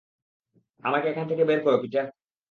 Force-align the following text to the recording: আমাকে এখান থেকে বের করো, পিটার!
আমাকে 0.83 1.05
এখান 1.09 1.25
থেকে 1.29 1.43
বের 1.45 1.59
করো, 1.65 1.77
পিটার! 1.81 2.05